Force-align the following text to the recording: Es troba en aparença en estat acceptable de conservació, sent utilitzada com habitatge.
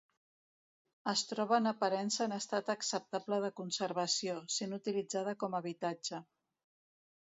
Es 1.11 1.21
troba 1.31 1.57
en 1.63 1.71
aparença 1.73 2.23
en 2.27 2.35
estat 2.39 2.73
acceptable 2.77 3.41
de 3.47 3.55
conservació, 3.63 4.41
sent 4.59 4.77
utilitzada 4.83 5.39
com 5.45 5.63
habitatge. 5.65 6.27